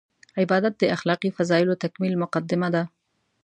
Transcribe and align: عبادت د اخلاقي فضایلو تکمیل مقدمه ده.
عبادت 0.41 0.73
د 0.77 0.83
اخلاقي 0.95 1.29
فضایلو 1.37 1.79
تکمیل 1.83 2.13
مقدمه 2.23 2.69
ده. 2.75 2.83